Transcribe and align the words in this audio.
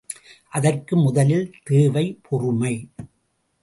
அதற்கு 0.49 0.97
முதலில் 0.97 1.53
தேவை 1.63 2.05
பொறுமை. 2.21 2.73